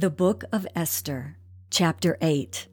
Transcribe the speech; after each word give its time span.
The 0.00 0.08
Book 0.08 0.44
of 0.50 0.66
Esther, 0.74 1.36
Chapter 1.70 2.16
8. 2.22 2.68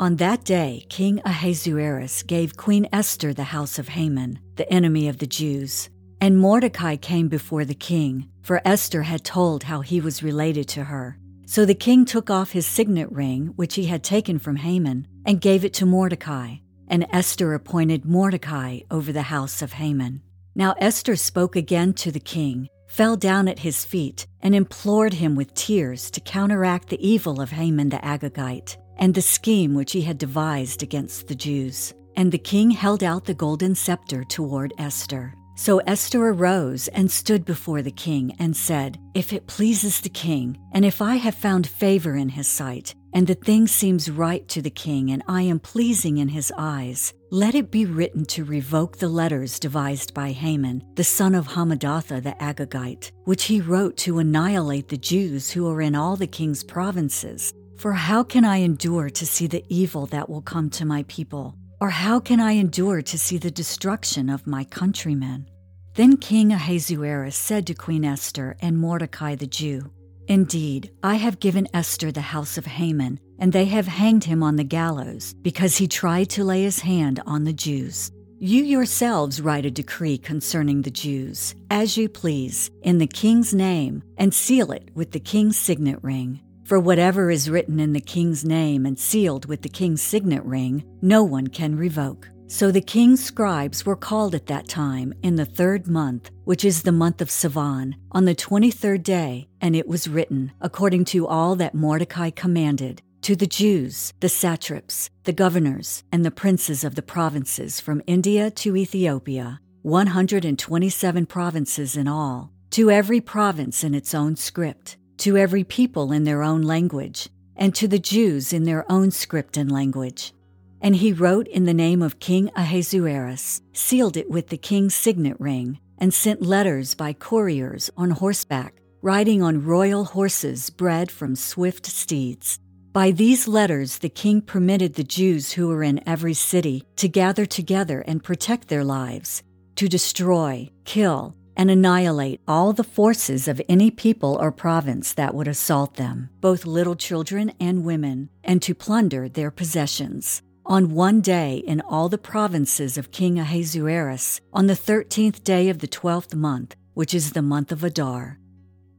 On 0.00 0.16
that 0.16 0.44
day, 0.44 0.84
King 0.90 1.18
Ahasuerus 1.24 2.22
gave 2.22 2.58
Queen 2.58 2.86
Esther 2.92 3.32
the 3.32 3.44
house 3.56 3.78
of 3.78 3.88
Haman, 3.88 4.38
the 4.56 4.70
enemy 4.70 5.08
of 5.08 5.16
the 5.16 5.26
Jews. 5.26 5.88
And 6.20 6.38
Mordecai 6.38 6.96
came 6.96 7.28
before 7.28 7.64
the 7.64 7.74
king, 7.74 8.28
for 8.42 8.60
Esther 8.66 9.00
had 9.00 9.24
told 9.24 9.62
how 9.62 9.80
he 9.80 10.02
was 10.02 10.22
related 10.22 10.68
to 10.68 10.84
her. 10.84 11.18
So 11.46 11.64
the 11.64 11.74
king 11.74 12.04
took 12.04 12.28
off 12.28 12.52
his 12.52 12.66
signet 12.66 13.10
ring, 13.10 13.54
which 13.56 13.76
he 13.76 13.86
had 13.86 14.04
taken 14.04 14.38
from 14.38 14.56
Haman, 14.56 15.08
and 15.24 15.40
gave 15.40 15.64
it 15.64 15.72
to 15.72 15.86
Mordecai. 15.86 16.56
And 16.86 17.06
Esther 17.10 17.54
appointed 17.54 18.04
Mordecai 18.04 18.80
over 18.90 19.10
the 19.10 19.32
house 19.32 19.62
of 19.62 19.72
Haman. 19.72 20.20
Now 20.54 20.74
Esther 20.78 21.16
spoke 21.16 21.56
again 21.56 21.94
to 21.94 22.12
the 22.12 22.20
king 22.20 22.68
fell 22.88 23.16
down 23.16 23.46
at 23.46 23.60
his 23.60 23.84
feet 23.84 24.26
and 24.42 24.54
implored 24.54 25.14
him 25.14 25.36
with 25.36 25.54
tears 25.54 26.10
to 26.10 26.20
counteract 26.20 26.88
the 26.88 27.06
evil 27.06 27.40
of 27.40 27.50
Haman 27.50 27.90
the 27.90 27.98
Agagite 27.98 28.76
and 28.96 29.14
the 29.14 29.22
scheme 29.22 29.74
which 29.74 29.92
he 29.92 30.02
had 30.02 30.18
devised 30.18 30.82
against 30.82 31.28
the 31.28 31.34
Jews. 31.34 31.94
And 32.16 32.32
the 32.32 32.38
king 32.38 32.72
held 32.72 33.04
out 33.04 33.24
the 33.24 33.34
golden 33.34 33.76
scepter 33.76 34.24
toward 34.24 34.72
Esther. 34.78 35.34
So 35.54 35.78
Esther 35.78 36.28
arose 36.28 36.88
and 36.88 37.10
stood 37.10 37.44
before 37.44 37.82
the 37.82 37.90
king 37.90 38.34
and 38.38 38.56
said, 38.56 38.98
If 39.14 39.32
it 39.32 39.48
pleases 39.48 40.00
the 40.00 40.08
king, 40.08 40.56
and 40.72 40.84
if 40.84 41.02
I 41.02 41.16
have 41.16 41.34
found 41.34 41.66
favor 41.66 42.16
in 42.16 42.28
his 42.28 42.46
sight, 42.46 42.94
and 43.12 43.26
the 43.26 43.34
thing 43.34 43.66
seems 43.66 44.10
right 44.10 44.46
to 44.48 44.62
the 44.62 44.70
king, 44.70 45.10
and 45.10 45.22
I 45.26 45.42
am 45.42 45.60
pleasing 45.60 46.18
in 46.18 46.28
his 46.28 46.52
eyes, 46.56 47.14
let 47.30 47.54
it 47.54 47.70
be 47.70 47.84
written 47.84 48.24
to 48.26 48.44
revoke 48.44 48.98
the 48.98 49.08
letters 49.08 49.58
devised 49.58 50.14
by 50.14 50.32
Haman, 50.32 50.82
the 50.94 51.04
son 51.04 51.34
of 51.34 51.46
Hammedatha 51.46 52.22
the 52.22 52.36
Agagite, 52.40 53.12
which 53.24 53.44
he 53.44 53.60
wrote 53.60 53.96
to 53.98 54.18
annihilate 54.18 54.88
the 54.88 54.96
Jews 54.96 55.50
who 55.50 55.68
are 55.68 55.80
in 55.80 55.94
all 55.94 56.16
the 56.16 56.26
king's 56.26 56.64
provinces. 56.64 57.52
For 57.76 57.92
how 57.92 58.22
can 58.22 58.44
I 58.44 58.56
endure 58.56 59.10
to 59.10 59.26
see 59.26 59.46
the 59.46 59.64
evil 59.68 60.06
that 60.06 60.28
will 60.28 60.42
come 60.42 60.68
to 60.70 60.84
my 60.84 61.04
people? 61.04 61.54
Or 61.80 61.90
how 61.90 62.18
can 62.18 62.40
I 62.40 62.52
endure 62.52 63.02
to 63.02 63.18
see 63.18 63.38
the 63.38 63.50
destruction 63.50 64.28
of 64.28 64.46
my 64.46 64.64
countrymen? 64.64 65.46
Then 65.94 66.16
King 66.16 66.52
Ahasuerus 66.52 67.36
said 67.36 67.66
to 67.66 67.74
Queen 67.74 68.04
Esther 68.04 68.56
and 68.60 68.78
Mordecai 68.78 69.34
the 69.34 69.46
Jew, 69.46 69.90
Indeed, 70.28 70.90
I 71.02 71.14
have 71.14 71.40
given 71.40 71.66
Esther 71.72 72.12
the 72.12 72.20
house 72.20 72.58
of 72.58 72.66
Haman, 72.66 73.18
and 73.38 73.50
they 73.50 73.64
have 73.64 73.86
hanged 73.86 74.24
him 74.24 74.42
on 74.42 74.56
the 74.56 74.64
gallows, 74.64 75.34
because 75.40 75.78
he 75.78 75.88
tried 75.88 76.28
to 76.30 76.44
lay 76.44 76.62
his 76.64 76.80
hand 76.80 77.20
on 77.26 77.44
the 77.44 77.52
Jews. 77.52 78.12
You 78.38 78.62
yourselves 78.62 79.40
write 79.40 79.64
a 79.64 79.70
decree 79.70 80.18
concerning 80.18 80.82
the 80.82 80.90
Jews, 80.90 81.54
as 81.70 81.96
you 81.96 82.10
please, 82.10 82.70
in 82.82 82.98
the 82.98 83.06
king's 83.06 83.54
name, 83.54 84.02
and 84.18 84.32
seal 84.34 84.70
it 84.70 84.90
with 84.94 85.12
the 85.12 85.18
king's 85.18 85.56
signet 85.56 85.98
ring. 86.02 86.40
For 86.64 86.78
whatever 86.78 87.30
is 87.30 87.48
written 87.48 87.80
in 87.80 87.94
the 87.94 88.00
king's 88.00 88.44
name 88.44 88.84
and 88.84 88.98
sealed 88.98 89.46
with 89.46 89.62
the 89.62 89.70
king's 89.70 90.02
signet 90.02 90.44
ring, 90.44 90.84
no 91.00 91.22
one 91.24 91.46
can 91.46 91.74
revoke. 91.74 92.28
So 92.50 92.70
the 92.70 92.80
king's 92.80 93.22
scribes 93.22 93.84
were 93.84 93.94
called 93.94 94.34
at 94.34 94.46
that 94.46 94.68
time 94.68 95.12
in 95.22 95.36
the 95.36 95.44
third 95.44 95.86
month, 95.86 96.30
which 96.44 96.64
is 96.64 96.80
the 96.82 96.92
month 96.92 97.20
of 97.20 97.28
Sivan, 97.28 97.94
on 98.10 98.24
the 98.24 98.34
twenty 98.34 98.70
third 98.70 99.02
day, 99.02 99.48
and 99.60 99.76
it 99.76 99.86
was 99.86 100.08
written, 100.08 100.52
according 100.62 101.04
to 101.06 101.26
all 101.26 101.56
that 101.56 101.74
Mordecai 101.74 102.30
commanded, 102.30 103.02
to 103.20 103.36
the 103.36 103.46
Jews, 103.46 104.14
the 104.20 104.30
satraps, 104.30 105.10
the 105.24 105.32
governors, 105.34 106.04
and 106.10 106.24
the 106.24 106.30
princes 106.30 106.84
of 106.84 106.94
the 106.94 107.02
provinces 107.02 107.80
from 107.80 108.00
India 108.06 108.50
to 108.52 108.76
Ethiopia, 108.76 109.60
127 109.82 111.26
provinces 111.26 111.98
in 111.98 112.08
all, 112.08 112.50
to 112.70 112.90
every 112.90 113.20
province 113.20 113.84
in 113.84 113.94
its 113.94 114.14
own 114.14 114.36
script, 114.36 114.96
to 115.18 115.36
every 115.36 115.64
people 115.64 116.12
in 116.12 116.24
their 116.24 116.42
own 116.42 116.62
language, 116.62 117.28
and 117.56 117.74
to 117.74 117.86
the 117.86 117.98
Jews 117.98 118.54
in 118.54 118.64
their 118.64 118.90
own 118.90 119.10
script 119.10 119.58
and 119.58 119.70
language 119.70 120.32
and 120.80 120.96
he 120.96 121.12
wrote 121.12 121.46
in 121.48 121.64
the 121.64 121.74
name 121.74 122.02
of 122.02 122.20
King 122.20 122.50
Ahasuerus, 122.54 123.60
sealed 123.72 124.16
it 124.16 124.30
with 124.30 124.48
the 124.48 124.56
king's 124.56 124.94
signet 124.94 125.38
ring, 125.38 125.78
and 125.98 126.14
sent 126.14 126.42
letters 126.42 126.94
by 126.94 127.12
couriers 127.12 127.90
on 127.96 128.10
horseback, 128.10 128.74
riding 129.02 129.42
on 129.42 129.64
royal 129.64 130.04
horses 130.04 130.70
bred 130.70 131.10
from 131.10 131.34
swift 131.34 131.86
steeds. 131.86 132.58
By 132.92 133.10
these 133.10 133.46
letters, 133.46 133.98
the 133.98 134.08
king 134.08 134.40
permitted 134.40 134.94
the 134.94 135.04
Jews 135.04 135.52
who 135.52 135.68
were 135.68 135.82
in 135.82 136.06
every 136.08 136.34
city 136.34 136.84
to 136.96 137.08
gather 137.08 137.46
together 137.46 138.00
and 138.06 138.24
protect 138.24 138.68
their 138.68 138.84
lives, 138.84 139.42
to 139.76 139.88
destroy, 139.88 140.70
kill, 140.84 141.34
and 141.56 141.70
annihilate 141.70 142.40
all 142.46 142.72
the 142.72 142.84
forces 142.84 143.48
of 143.48 143.60
any 143.68 143.90
people 143.90 144.38
or 144.40 144.52
province 144.52 145.12
that 145.14 145.34
would 145.34 145.48
assault 145.48 145.96
them, 145.96 146.30
both 146.40 146.64
little 146.64 146.94
children 146.94 147.52
and 147.60 147.84
women, 147.84 148.30
and 148.44 148.62
to 148.62 148.74
plunder 148.74 149.28
their 149.28 149.50
possessions 149.50 150.42
on 150.68 150.90
one 150.90 151.22
day 151.22 151.56
in 151.66 151.80
all 151.80 152.10
the 152.10 152.18
provinces 152.18 152.98
of 152.98 153.10
King 153.10 153.38
Ahasuerus, 153.38 154.42
on 154.52 154.66
the 154.66 154.76
thirteenth 154.76 155.42
day 155.42 155.70
of 155.70 155.78
the 155.78 155.86
twelfth 155.86 156.34
month, 156.34 156.76
which 156.92 157.14
is 157.14 157.32
the 157.32 157.40
month 157.40 157.72
of 157.72 157.82
Adar. 157.82 158.38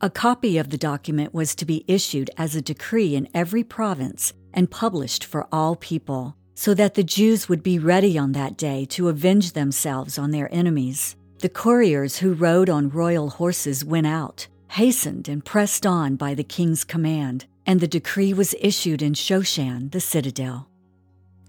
A 0.00 0.10
copy 0.10 0.58
of 0.58 0.70
the 0.70 0.76
document 0.76 1.32
was 1.32 1.54
to 1.54 1.64
be 1.64 1.84
issued 1.86 2.32
as 2.36 2.56
a 2.56 2.62
decree 2.62 3.14
in 3.14 3.28
every 3.32 3.62
province 3.62 4.32
and 4.52 4.72
published 4.72 5.24
for 5.24 5.46
all 5.52 5.76
people, 5.76 6.36
so 6.54 6.74
that 6.74 6.94
the 6.94 7.04
Jews 7.04 7.48
would 7.48 7.62
be 7.62 7.78
ready 7.78 8.18
on 8.18 8.32
that 8.32 8.56
day 8.56 8.84
to 8.86 9.08
avenge 9.08 9.52
themselves 9.52 10.18
on 10.18 10.32
their 10.32 10.52
enemies. 10.52 11.14
The 11.38 11.48
couriers 11.48 12.18
who 12.18 12.34
rode 12.34 12.68
on 12.68 12.88
royal 12.88 13.30
horses 13.30 13.84
went 13.84 14.08
out, 14.08 14.48
hastened 14.70 15.28
and 15.28 15.44
pressed 15.44 15.86
on 15.86 16.16
by 16.16 16.34
the 16.34 16.42
king's 16.42 16.82
command, 16.82 17.46
and 17.66 17.78
the 17.78 17.86
decree 17.86 18.32
was 18.32 18.56
issued 18.60 19.00
in 19.00 19.12
Shoshan, 19.12 19.92
the 19.92 20.00
citadel. 20.00 20.68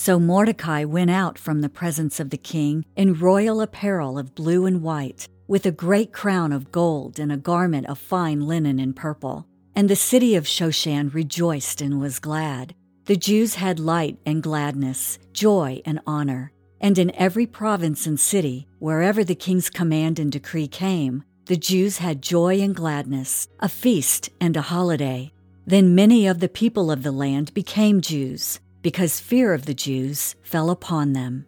So 0.00 0.20
Mordecai 0.20 0.84
went 0.84 1.10
out 1.10 1.36
from 1.38 1.60
the 1.60 1.68
presence 1.68 2.20
of 2.20 2.30
the 2.30 2.38
king 2.38 2.84
in 2.94 3.18
royal 3.18 3.60
apparel 3.60 4.16
of 4.16 4.32
blue 4.32 4.64
and 4.64 4.80
white, 4.80 5.28
with 5.48 5.66
a 5.66 5.72
great 5.72 6.12
crown 6.12 6.52
of 6.52 6.70
gold 6.70 7.18
and 7.18 7.32
a 7.32 7.36
garment 7.36 7.88
of 7.88 7.98
fine 7.98 8.46
linen 8.46 8.78
and 8.78 8.94
purple. 8.94 9.48
And 9.74 9.90
the 9.90 9.96
city 9.96 10.36
of 10.36 10.46
Shoshan 10.46 11.12
rejoiced 11.12 11.80
and 11.80 12.00
was 12.00 12.20
glad. 12.20 12.76
The 13.06 13.16
Jews 13.16 13.56
had 13.56 13.80
light 13.80 14.18
and 14.24 14.40
gladness, 14.40 15.18
joy 15.32 15.82
and 15.84 15.98
honor. 16.06 16.52
And 16.80 16.96
in 16.96 17.10
every 17.16 17.46
province 17.46 18.06
and 18.06 18.20
city, 18.20 18.68
wherever 18.78 19.24
the 19.24 19.34
king's 19.34 19.68
command 19.68 20.20
and 20.20 20.30
decree 20.30 20.68
came, 20.68 21.24
the 21.46 21.56
Jews 21.56 21.98
had 21.98 22.22
joy 22.22 22.60
and 22.60 22.72
gladness, 22.72 23.48
a 23.58 23.68
feast 23.68 24.30
and 24.40 24.56
a 24.56 24.62
holiday. 24.62 25.32
Then 25.66 25.96
many 25.96 26.28
of 26.28 26.38
the 26.38 26.48
people 26.48 26.92
of 26.92 27.02
the 27.02 27.12
land 27.12 27.52
became 27.52 28.00
Jews 28.00 28.60
because 28.88 29.20
fear 29.20 29.52
of 29.52 29.66
the 29.66 29.74
Jews 29.74 30.34
fell 30.40 30.70
upon 30.70 31.12
them. 31.12 31.44